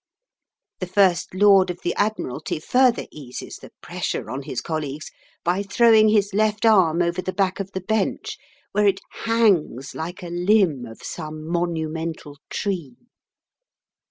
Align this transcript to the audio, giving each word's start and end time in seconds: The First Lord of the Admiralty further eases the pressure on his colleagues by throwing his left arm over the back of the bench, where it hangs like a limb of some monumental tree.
The 0.79 0.87
First 0.87 1.35
Lord 1.35 1.69
of 1.69 1.81
the 1.83 1.93
Admiralty 1.93 2.59
further 2.59 3.05
eases 3.11 3.57
the 3.57 3.69
pressure 3.83 4.31
on 4.31 4.41
his 4.41 4.59
colleagues 4.59 5.11
by 5.43 5.61
throwing 5.61 6.09
his 6.09 6.33
left 6.33 6.65
arm 6.65 7.03
over 7.03 7.21
the 7.21 7.31
back 7.31 7.59
of 7.59 7.71
the 7.73 7.81
bench, 7.81 8.39
where 8.71 8.87
it 8.87 8.99
hangs 9.11 9.93
like 9.93 10.23
a 10.23 10.29
limb 10.29 10.87
of 10.87 11.03
some 11.03 11.47
monumental 11.47 12.39
tree. 12.49 12.95